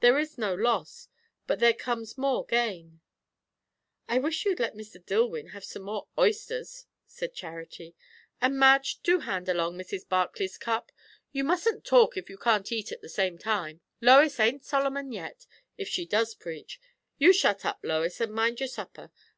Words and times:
There 0.00 0.18
is 0.18 0.36
no 0.36 0.52
loss, 0.54 1.08
but 1.46 1.58
there 1.58 1.72
comes 1.72 2.18
more 2.18 2.44
gain." 2.44 3.00
"I 4.06 4.18
wish 4.18 4.44
you'd 4.44 4.60
let 4.60 4.74
Mr. 4.76 5.02
Dillwyn 5.02 5.52
have 5.52 5.64
some 5.64 5.84
more 5.84 6.08
oysters," 6.18 6.84
said 7.06 7.32
Charity; 7.32 7.96
"and, 8.38 8.58
Madge, 8.58 9.00
do 9.02 9.20
hand 9.20 9.48
along 9.48 9.78
Mrs. 9.78 10.06
Barclay's 10.06 10.58
cup. 10.58 10.92
You 11.30 11.44
mustn't 11.44 11.86
talk, 11.86 12.18
if 12.18 12.28
you 12.28 12.36
can't 12.36 12.70
eat 12.70 12.92
at 12.92 13.00
the 13.00 13.08
same 13.08 13.38
time. 13.38 13.80
Lois 14.02 14.38
ain't 14.38 14.62
Solomon 14.62 15.10
yet, 15.10 15.46
if 15.78 15.88
she 15.88 16.04
does 16.04 16.34
preach. 16.34 16.78
You 17.16 17.32
shut 17.32 17.64
up, 17.64 17.80
Lois, 17.82 18.20
and 18.20 18.30
mind 18.34 18.60
your 18.60 18.68
supper. 18.68 19.10